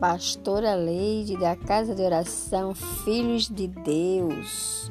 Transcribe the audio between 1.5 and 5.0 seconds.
Casa de Oração Filhos de Deus.